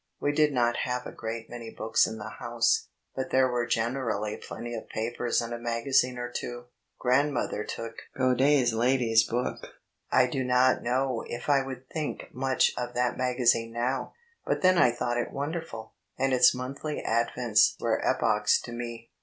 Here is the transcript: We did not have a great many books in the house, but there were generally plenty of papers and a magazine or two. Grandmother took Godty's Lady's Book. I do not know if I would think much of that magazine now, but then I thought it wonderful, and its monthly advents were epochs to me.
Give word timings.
We 0.19 0.31
did 0.31 0.51
not 0.51 0.77
have 0.77 1.05
a 1.05 1.11
great 1.11 1.47
many 1.47 1.69
books 1.69 2.07
in 2.07 2.17
the 2.17 2.31
house, 2.39 2.87
but 3.15 3.29
there 3.29 3.47
were 3.47 3.67
generally 3.67 4.35
plenty 4.35 4.73
of 4.73 4.89
papers 4.89 5.43
and 5.43 5.53
a 5.53 5.59
magazine 5.59 6.17
or 6.17 6.27
two. 6.31 6.65
Grandmother 6.97 7.63
took 7.63 7.97
Godty's 8.17 8.73
Lady's 8.73 9.21
Book. 9.23 9.67
I 10.11 10.25
do 10.25 10.43
not 10.43 10.81
know 10.81 11.23
if 11.27 11.49
I 11.49 11.63
would 11.63 11.87
think 11.87 12.33
much 12.33 12.71
of 12.79 12.95
that 12.95 13.15
magazine 13.15 13.73
now, 13.73 14.13
but 14.43 14.63
then 14.63 14.79
I 14.79 14.89
thought 14.91 15.19
it 15.19 15.31
wonderful, 15.31 15.93
and 16.17 16.33
its 16.33 16.55
monthly 16.55 17.03
advents 17.05 17.79
were 17.79 18.03
epochs 18.03 18.59
to 18.61 18.71
me. 18.71 19.11